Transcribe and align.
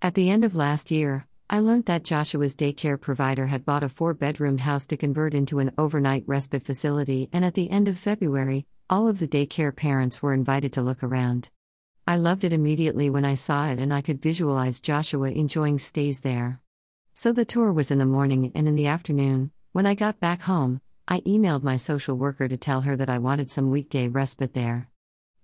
At 0.00 0.14
the 0.14 0.30
end 0.30 0.44
of 0.44 0.54
last 0.54 0.92
year, 0.92 1.26
I 1.50 1.58
learned 1.58 1.86
that 1.86 2.04
Joshua's 2.04 2.54
daycare 2.54 3.00
provider 3.00 3.46
had 3.46 3.64
bought 3.64 3.82
a 3.82 3.88
four 3.88 4.14
bedroomed 4.14 4.60
house 4.60 4.86
to 4.86 4.96
convert 4.96 5.34
into 5.34 5.58
an 5.58 5.72
overnight 5.76 6.22
respite 6.28 6.62
facility, 6.62 7.28
and 7.32 7.44
at 7.44 7.54
the 7.54 7.68
end 7.68 7.88
of 7.88 7.98
February, 7.98 8.64
all 8.88 9.08
of 9.08 9.18
the 9.18 9.26
daycare 9.26 9.74
parents 9.74 10.22
were 10.22 10.32
invited 10.32 10.72
to 10.74 10.82
look 10.82 11.02
around. 11.02 11.50
I 12.06 12.14
loved 12.14 12.44
it 12.44 12.52
immediately 12.52 13.10
when 13.10 13.24
I 13.24 13.34
saw 13.34 13.70
it, 13.70 13.80
and 13.80 13.92
I 13.92 14.00
could 14.00 14.22
visualize 14.22 14.80
Joshua 14.80 15.32
enjoying 15.32 15.80
stays 15.80 16.20
there. 16.20 16.60
So 17.14 17.32
the 17.32 17.44
tour 17.44 17.72
was 17.72 17.90
in 17.90 17.98
the 17.98 18.06
morning, 18.06 18.52
and 18.54 18.68
in 18.68 18.76
the 18.76 18.86
afternoon, 18.86 19.50
when 19.72 19.84
I 19.84 19.94
got 19.94 20.20
back 20.20 20.42
home, 20.42 20.80
I 21.08 21.22
emailed 21.22 21.64
my 21.64 21.76
social 21.76 22.16
worker 22.16 22.46
to 22.46 22.56
tell 22.56 22.82
her 22.82 22.94
that 22.94 23.10
I 23.10 23.18
wanted 23.18 23.50
some 23.50 23.72
weekday 23.72 24.06
respite 24.06 24.54
there. 24.54 24.90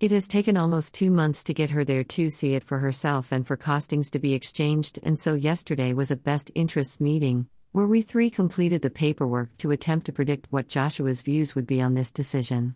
It 0.00 0.10
has 0.10 0.26
taken 0.26 0.56
almost 0.56 0.92
two 0.92 1.10
months 1.10 1.44
to 1.44 1.54
get 1.54 1.70
her 1.70 1.84
there 1.84 2.02
to 2.02 2.28
see 2.28 2.54
it 2.54 2.64
for 2.64 2.78
herself 2.78 3.30
and 3.30 3.46
for 3.46 3.56
costings 3.56 4.10
to 4.10 4.18
be 4.18 4.34
exchanged, 4.34 4.98
and 5.04 5.18
so 5.18 5.34
yesterday 5.34 5.92
was 5.92 6.10
a 6.10 6.16
best 6.16 6.50
interests 6.56 7.00
meeting, 7.00 7.46
where 7.70 7.86
we 7.86 8.02
three 8.02 8.28
completed 8.28 8.82
the 8.82 8.90
paperwork 8.90 9.56
to 9.58 9.70
attempt 9.70 10.06
to 10.06 10.12
predict 10.12 10.48
what 10.50 10.68
Joshua's 10.68 11.22
views 11.22 11.54
would 11.54 11.66
be 11.66 11.80
on 11.80 11.94
this 11.94 12.10
decision. 12.10 12.74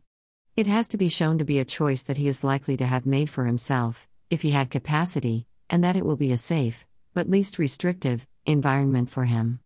It 0.56 0.68
has 0.68 0.86
to 0.88 0.96
be 0.96 1.08
shown 1.08 1.38
to 1.38 1.44
be 1.44 1.58
a 1.58 1.64
choice 1.64 2.04
that 2.04 2.18
he 2.18 2.28
is 2.28 2.44
likely 2.44 2.76
to 2.76 2.86
have 2.86 3.04
made 3.04 3.28
for 3.28 3.46
himself, 3.46 4.08
if 4.30 4.42
he 4.42 4.52
had 4.52 4.70
capacity, 4.70 5.44
and 5.68 5.82
that 5.82 5.96
it 5.96 6.06
will 6.06 6.16
be 6.16 6.30
a 6.30 6.36
safe, 6.36 6.86
but 7.14 7.28
least 7.28 7.58
restrictive, 7.58 8.28
environment 8.46 9.10
for 9.10 9.24
him. 9.24 9.58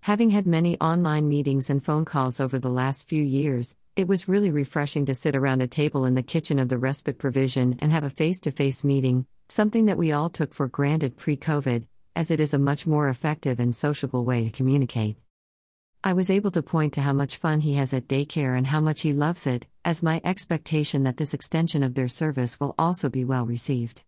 Having 0.00 0.30
had 0.30 0.46
many 0.46 0.80
online 0.80 1.28
meetings 1.28 1.68
and 1.68 1.84
phone 1.84 2.06
calls 2.06 2.40
over 2.40 2.58
the 2.58 2.70
last 2.70 3.06
few 3.06 3.22
years, 3.22 3.76
it 3.96 4.08
was 4.08 4.28
really 4.28 4.50
refreshing 4.50 5.06
to 5.06 5.14
sit 5.14 5.36
around 5.36 5.62
a 5.62 5.68
table 5.68 6.04
in 6.04 6.14
the 6.14 6.22
kitchen 6.22 6.58
of 6.58 6.68
the 6.68 6.78
respite 6.78 7.16
provision 7.16 7.78
and 7.80 7.92
have 7.92 8.02
a 8.02 8.10
face 8.10 8.40
to 8.40 8.50
face 8.50 8.82
meeting, 8.82 9.24
something 9.48 9.86
that 9.86 9.96
we 9.96 10.10
all 10.10 10.28
took 10.28 10.52
for 10.52 10.66
granted 10.66 11.16
pre 11.16 11.36
COVID, 11.36 11.86
as 12.16 12.32
it 12.32 12.40
is 12.40 12.52
a 12.52 12.58
much 12.58 12.88
more 12.88 13.08
effective 13.08 13.60
and 13.60 13.74
sociable 13.74 14.24
way 14.24 14.44
to 14.44 14.50
communicate. 14.50 15.16
I 16.02 16.12
was 16.12 16.28
able 16.28 16.50
to 16.50 16.62
point 16.62 16.92
to 16.94 17.02
how 17.02 17.12
much 17.12 17.36
fun 17.36 17.60
he 17.60 17.74
has 17.74 17.94
at 17.94 18.08
daycare 18.08 18.58
and 18.58 18.66
how 18.66 18.80
much 18.80 19.02
he 19.02 19.12
loves 19.12 19.46
it, 19.46 19.66
as 19.84 20.02
my 20.02 20.20
expectation 20.24 21.04
that 21.04 21.16
this 21.16 21.32
extension 21.32 21.84
of 21.84 21.94
their 21.94 22.08
service 22.08 22.58
will 22.58 22.74
also 22.76 23.08
be 23.08 23.24
well 23.24 23.46
received. 23.46 24.02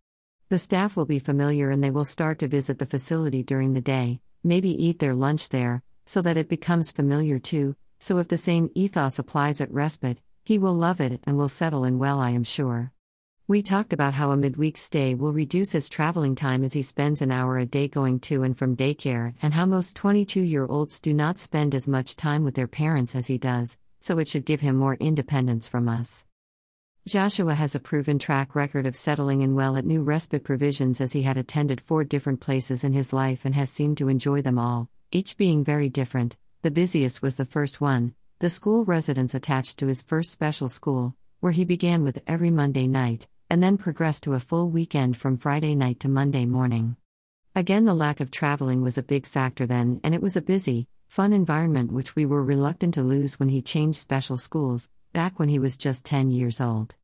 The 0.49 0.59
staff 0.59 0.97
will 0.97 1.07
be 1.07 1.21
familiar 1.21 1.71
and 1.71 1.83
they 1.83 1.93
will 1.93 2.05
start 2.05 2.41
to 2.41 2.49
visit 2.49 2.81
the 2.81 2.87
facility 2.87 3.45
during 3.45 3.75
the 3.75 3.81
day, 3.81 4.21
maybe 4.43 4.71
eat 4.71 4.99
their 4.99 5.15
lunch 5.15 5.49
there, 5.51 5.83
so 6.07 6.23
that 6.23 6.37
it 6.37 6.49
becomes 6.49 6.91
familiar 6.91 7.39
too. 7.39 7.77
So, 7.99 8.19
if 8.19 8.29
the 8.29 8.37
same 8.37 8.71
ethos 8.75 9.19
applies 9.19 9.61
at 9.61 9.73
respite, 9.73 10.21
he 10.45 10.59
will 10.59 10.75
love 10.75 11.01
it 11.01 11.21
and 11.25 11.37
will 11.37 11.49
settle 11.49 11.85
in 11.85 11.99
well, 11.99 12.21
I 12.21 12.31
am 12.31 12.45
sure. 12.45 12.93
We 13.49 13.63
talked 13.63 13.93
about 13.93 14.15
how 14.15 14.33
a 14.33 14.37
midweek 14.37 14.77
stay 14.77 15.15
will 15.15 15.33
reduce 15.33 15.71
his 15.71 15.89
traveling 15.89 16.35
time 16.35 16.65
as 16.65 16.73
he 16.73 16.83
spends 16.83 17.23
an 17.23 17.31
hour 17.31 17.59
a 17.59 17.65
day 17.65 17.87
going 17.87 18.19
to 18.21 18.43
and 18.43 18.59
from 18.59 18.77
daycare, 18.77 19.35
and 19.41 19.55
how 19.55 19.67
most 19.67 19.95
22 19.95 20.41
year 20.41 20.67
olds 20.67 20.99
do 20.99 21.15
not 21.15 21.39
spend 21.39 21.75
as 21.75 21.87
much 21.87 22.17
time 22.17 22.43
with 22.43 22.57
their 22.57 22.67
parents 22.67 23.15
as 23.15 23.29
he 23.29 23.39
does, 23.39 23.79
so 24.01 24.19
it 24.19 24.27
should 24.27 24.45
give 24.45 24.63
him 24.63 24.77
more 24.77 24.97
independence 24.97 25.69
from 25.69 25.89
us. 25.89 26.27
Joshua 27.07 27.55
has 27.55 27.77
a 27.77 27.81
proven 27.81 28.19
track 28.19 28.57
record 28.57 28.85
of 28.85 28.97
settling 28.97 29.41
in 29.41 29.55
well 29.55 29.77
at 29.77 29.85
new 29.85 30.03
respite 30.03 30.43
provisions 30.43 31.01
as 31.01 31.13
he 31.13 31.23
had 31.23 31.37
attended 31.37 31.81
four 31.81 32.03
different 32.03 32.41
places 32.41 32.83
in 32.83 32.95
his 32.95 33.13
life 33.13 33.45
and 33.45 33.55
has 33.55 33.71
seemed 33.71 33.97
to 33.99 34.09
enjoy 34.09 34.43
them 34.43 34.59
all, 34.59 34.89
each 35.13 35.37
being 35.37 35.63
very 35.63 35.89
different. 35.89 36.37
The 36.67 36.73
busiest 36.73 37.23
was 37.23 37.37
the 37.37 37.45
first 37.45 37.81
one, 37.81 38.13
the 38.41 38.51
school 38.51 38.85
residence 38.85 39.37
attached 39.37 39.79
to 39.79 39.87
his 39.87 40.03
first 40.03 40.33
special 40.33 40.69
school, 40.69 41.15
where 41.39 41.53
he 41.53 41.65
began 41.65 42.03
with 42.03 42.25
every 42.27 42.51
Monday 42.51 42.89
night, 42.89 43.29
and 43.49 43.63
then 43.63 43.79
progressed 43.79 44.25
to 44.25 44.35
a 44.35 44.41
full 44.41 44.69
weekend 44.69 45.17
from 45.17 45.37
Friday 45.37 45.77
night 45.77 46.01
to 46.01 46.09
Monday 46.09 46.45
morning. 46.45 46.97
Again, 47.55 47.85
the 47.85 47.95
lack 47.95 48.19
of 48.19 48.33
traveling 48.33 48.83
was 48.83 48.99
a 48.99 49.05
big 49.05 49.27
factor 49.27 49.65
then, 49.65 50.01
and 50.03 50.13
it 50.13 50.21
was 50.21 50.37
a 50.37 50.43
busy, 50.43 50.89
fun 51.07 51.33
environment 51.33 51.93
which 51.93 52.17
we 52.17 52.27
were 52.27 52.43
reluctant 52.43 52.95
to 52.95 53.03
lose 53.05 53.39
when 53.39 53.51
he 53.51 53.63
changed 53.63 53.99
special 53.99 54.37
schools, 54.37 54.91
back 55.13 55.39
when 55.39 55.49
he 55.49 55.61
was 55.61 55.77
just 55.77 56.05
10 56.05 56.33
years 56.33 56.61
old. 56.61 56.97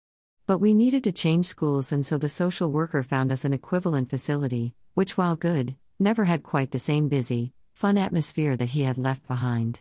But 0.44 0.58
we 0.58 0.74
needed 0.74 1.04
to 1.04 1.12
change 1.12 1.46
schools, 1.46 1.92
and 1.92 2.04
so 2.04 2.18
the 2.18 2.28
social 2.28 2.68
worker 2.72 3.04
found 3.04 3.30
us 3.30 3.44
an 3.44 3.52
equivalent 3.52 4.10
facility, 4.10 4.74
which, 4.94 5.16
while 5.16 5.36
good, 5.36 5.76
never 6.00 6.24
had 6.24 6.42
quite 6.42 6.72
the 6.72 6.80
same 6.80 7.08
busy, 7.08 7.52
fun 7.72 7.98
atmosphere 7.98 8.56
that 8.56 8.70
he 8.70 8.82
had 8.82 8.98
left 8.98 9.26
behind. 9.26 9.80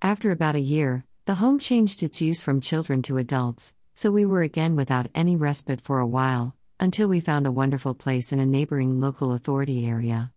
After 0.00 0.30
about 0.30 0.54
a 0.54 0.60
year, 0.60 1.04
the 1.26 1.36
home 1.36 1.58
changed 1.58 2.02
its 2.02 2.20
use 2.20 2.42
from 2.42 2.60
children 2.60 3.02
to 3.02 3.18
adults, 3.18 3.72
so 3.94 4.10
we 4.10 4.24
were 4.24 4.42
again 4.42 4.76
without 4.76 5.08
any 5.14 5.36
respite 5.36 5.80
for 5.80 6.00
a 6.00 6.06
while, 6.06 6.54
until 6.80 7.08
we 7.08 7.20
found 7.20 7.46
a 7.46 7.52
wonderful 7.52 7.94
place 7.94 8.32
in 8.32 8.40
a 8.40 8.46
neighboring 8.46 9.00
local 9.00 9.32
authority 9.32 9.86
area. 9.86 10.32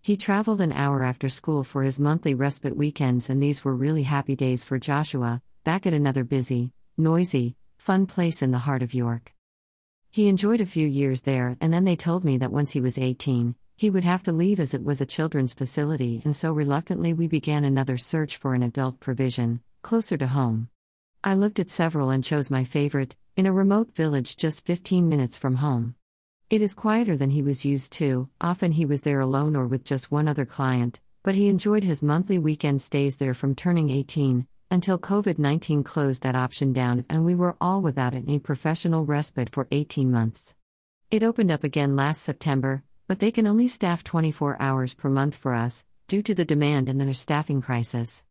He 0.00 0.16
traveled 0.16 0.62
an 0.62 0.72
hour 0.72 1.04
after 1.04 1.28
school 1.28 1.62
for 1.62 1.82
his 1.82 2.00
monthly 2.00 2.32
respite 2.32 2.76
weekends, 2.76 3.28
and 3.28 3.42
these 3.42 3.64
were 3.64 3.74
really 3.74 4.04
happy 4.04 4.34
days 4.34 4.64
for 4.64 4.78
Joshua, 4.78 5.42
back 5.62 5.86
at 5.86 5.92
another 5.92 6.24
busy, 6.24 6.72
noisy, 6.96 7.56
fun 7.76 8.06
place 8.06 8.40
in 8.40 8.50
the 8.50 8.58
heart 8.58 8.82
of 8.82 8.94
York. 8.94 9.34
He 10.10 10.28
enjoyed 10.28 10.60
a 10.60 10.66
few 10.66 10.86
years 10.86 11.22
there, 11.22 11.56
and 11.60 11.72
then 11.72 11.84
they 11.84 11.96
told 11.96 12.24
me 12.24 12.38
that 12.38 12.50
once 12.50 12.72
he 12.72 12.80
was 12.80 12.96
18, 12.96 13.54
he 13.80 13.88
would 13.88 14.04
have 14.04 14.22
to 14.22 14.30
leave 14.30 14.60
as 14.60 14.74
it 14.74 14.84
was 14.84 15.00
a 15.00 15.06
children's 15.06 15.54
facility, 15.54 16.20
and 16.22 16.36
so 16.36 16.52
reluctantly 16.52 17.14
we 17.14 17.26
began 17.26 17.64
another 17.64 17.96
search 17.96 18.36
for 18.36 18.52
an 18.52 18.62
adult 18.62 19.00
provision, 19.00 19.58
closer 19.80 20.18
to 20.18 20.26
home. 20.26 20.68
I 21.24 21.32
looked 21.32 21.58
at 21.58 21.70
several 21.70 22.10
and 22.10 22.22
chose 22.22 22.50
my 22.50 22.62
favorite, 22.62 23.16
in 23.38 23.46
a 23.46 23.52
remote 23.54 23.96
village 23.96 24.36
just 24.36 24.66
15 24.66 25.08
minutes 25.08 25.38
from 25.38 25.56
home. 25.56 25.94
It 26.50 26.60
is 26.60 26.74
quieter 26.74 27.16
than 27.16 27.30
he 27.30 27.40
was 27.40 27.64
used 27.64 27.90
to, 27.94 28.28
often 28.38 28.72
he 28.72 28.84
was 28.84 29.00
there 29.00 29.20
alone 29.20 29.56
or 29.56 29.66
with 29.66 29.82
just 29.82 30.12
one 30.12 30.28
other 30.28 30.44
client, 30.44 31.00
but 31.22 31.34
he 31.34 31.48
enjoyed 31.48 31.82
his 31.82 32.02
monthly 32.02 32.38
weekend 32.38 32.82
stays 32.82 33.16
there 33.16 33.32
from 33.32 33.54
turning 33.54 33.88
18, 33.88 34.46
until 34.70 34.98
COVID 34.98 35.38
19 35.38 35.84
closed 35.84 36.22
that 36.22 36.36
option 36.36 36.74
down 36.74 37.06
and 37.08 37.24
we 37.24 37.34
were 37.34 37.56
all 37.62 37.80
without 37.80 38.12
any 38.12 38.38
professional 38.38 39.06
respite 39.06 39.48
for 39.48 39.68
18 39.70 40.10
months. 40.10 40.54
It 41.10 41.22
opened 41.22 41.50
up 41.50 41.64
again 41.64 41.96
last 41.96 42.20
September, 42.20 42.84
but 43.10 43.18
they 43.18 43.32
can 43.32 43.44
only 43.44 43.66
staff 43.66 44.04
24 44.04 44.56
hours 44.60 44.94
per 44.94 45.10
month 45.10 45.34
for 45.34 45.52
us, 45.52 45.84
due 46.06 46.22
to 46.22 46.32
the 46.32 46.44
demand 46.44 46.88
and 46.88 47.00
their 47.00 47.12
staffing 47.12 47.60
crisis. 47.60 48.22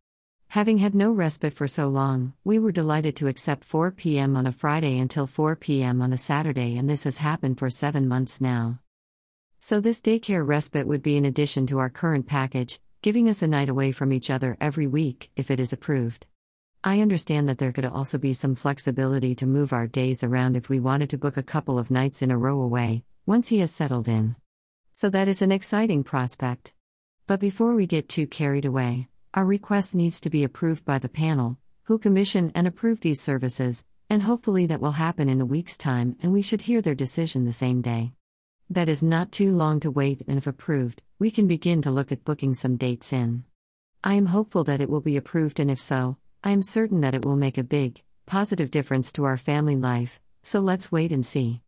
Having 0.48 0.78
had 0.78 0.94
no 0.94 1.12
respite 1.12 1.52
for 1.52 1.68
so 1.68 1.86
long, 1.86 2.32
we 2.44 2.58
were 2.58 2.72
delighted 2.72 3.14
to 3.16 3.26
accept 3.26 3.62
4 3.62 3.90
p.m. 3.90 4.38
on 4.38 4.46
a 4.46 4.52
Friday 4.52 4.98
until 4.98 5.26
4 5.26 5.54
p.m. 5.56 6.00
on 6.00 6.14
a 6.14 6.16
Saturday, 6.16 6.78
and 6.78 6.88
this 6.88 7.04
has 7.04 7.18
happened 7.18 7.58
for 7.58 7.68
seven 7.68 8.08
months 8.08 8.40
now. 8.40 8.78
So, 9.58 9.80
this 9.80 10.00
daycare 10.00 10.48
respite 10.48 10.86
would 10.86 11.02
be 11.02 11.18
in 11.18 11.26
addition 11.26 11.66
to 11.66 11.78
our 11.78 11.90
current 11.90 12.26
package, 12.26 12.80
giving 13.02 13.28
us 13.28 13.42
a 13.42 13.48
night 13.48 13.68
away 13.68 13.92
from 13.92 14.14
each 14.14 14.30
other 14.30 14.56
every 14.62 14.86
week, 14.86 15.30
if 15.36 15.50
it 15.50 15.60
is 15.60 15.74
approved. 15.74 16.26
I 16.82 17.02
understand 17.02 17.50
that 17.50 17.58
there 17.58 17.72
could 17.72 17.84
also 17.84 18.16
be 18.16 18.32
some 18.32 18.54
flexibility 18.54 19.34
to 19.34 19.44
move 19.44 19.74
our 19.74 19.86
days 19.86 20.24
around 20.24 20.56
if 20.56 20.70
we 20.70 20.80
wanted 20.80 21.10
to 21.10 21.18
book 21.18 21.36
a 21.36 21.42
couple 21.42 21.78
of 21.78 21.90
nights 21.90 22.22
in 22.22 22.30
a 22.30 22.38
row 22.38 22.62
away, 22.62 23.04
once 23.26 23.48
he 23.48 23.58
has 23.58 23.70
settled 23.70 24.08
in. 24.08 24.36
So, 25.00 25.08
that 25.08 25.28
is 25.28 25.40
an 25.40 25.50
exciting 25.50 26.04
prospect. 26.04 26.74
But 27.26 27.40
before 27.40 27.74
we 27.74 27.86
get 27.86 28.06
too 28.06 28.26
carried 28.26 28.66
away, 28.66 29.08
our 29.32 29.46
request 29.46 29.94
needs 29.94 30.20
to 30.20 30.28
be 30.28 30.44
approved 30.44 30.84
by 30.84 30.98
the 30.98 31.08
panel, 31.08 31.56
who 31.84 31.98
commission 31.98 32.52
and 32.54 32.66
approve 32.66 33.00
these 33.00 33.18
services, 33.18 33.86
and 34.10 34.22
hopefully 34.22 34.66
that 34.66 34.82
will 34.82 35.00
happen 35.00 35.30
in 35.30 35.40
a 35.40 35.46
week's 35.46 35.78
time 35.78 36.16
and 36.20 36.34
we 36.34 36.42
should 36.42 36.60
hear 36.60 36.82
their 36.82 36.94
decision 36.94 37.46
the 37.46 37.50
same 37.54 37.80
day. 37.80 38.12
That 38.68 38.90
is 38.90 39.02
not 39.02 39.32
too 39.32 39.52
long 39.52 39.80
to 39.80 39.90
wait, 39.90 40.20
and 40.28 40.36
if 40.36 40.46
approved, 40.46 41.02
we 41.18 41.30
can 41.30 41.48
begin 41.48 41.80
to 41.80 41.90
look 41.90 42.12
at 42.12 42.24
booking 42.24 42.52
some 42.52 42.76
dates 42.76 43.10
in. 43.10 43.44
I 44.04 44.16
am 44.16 44.26
hopeful 44.26 44.64
that 44.64 44.82
it 44.82 44.90
will 44.90 45.00
be 45.00 45.16
approved, 45.16 45.60
and 45.60 45.70
if 45.70 45.80
so, 45.80 46.18
I 46.44 46.50
am 46.50 46.62
certain 46.62 47.00
that 47.00 47.14
it 47.14 47.24
will 47.24 47.36
make 47.36 47.56
a 47.56 47.64
big, 47.64 48.02
positive 48.26 48.70
difference 48.70 49.14
to 49.14 49.24
our 49.24 49.38
family 49.38 49.76
life, 49.76 50.20
so 50.42 50.60
let's 50.60 50.92
wait 50.92 51.10
and 51.10 51.24
see. 51.24 51.58